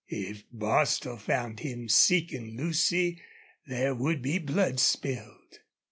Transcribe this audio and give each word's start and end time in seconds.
If 0.07 0.45
Bostil 0.51 1.17
found 1.17 1.59
him 1.59 1.87
seeking 1.87 2.57
Lucy 2.57 3.21
there 3.67 3.93
would 3.93 4.23
be 4.23 4.39
blood 4.39 4.79
spilled. 4.79 5.59